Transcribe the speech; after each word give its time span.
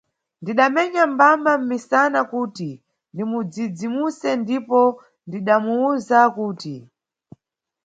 Ndidamʼmenya 0.41 1.03
mbama 1.13 1.51
mʼmisana, 1.59 2.19
kuti 2.31 2.69
ndimudzidzimuse 3.13 4.29
ndipo 4.43 4.79
ndidamuwza 5.27 6.19
kuti. 6.35 6.75